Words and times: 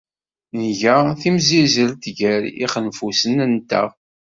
Nga 0.65 0.95
timsizzelt 1.21 2.03
gar 2.19 2.41
yixenfusen-nteɣ. 2.59 3.89